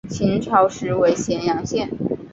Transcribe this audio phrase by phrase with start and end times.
[0.09, 1.87] 秦朝时为咸阳县。